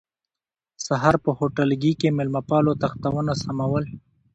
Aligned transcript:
سهار 0.85 1.15
په 1.23 1.31
هوټلګي 1.37 1.93
کې 1.99 2.15
مېلمه 2.17 2.41
پالو 2.49 2.71
تختونه 2.83 3.33
سمول. 3.43 3.85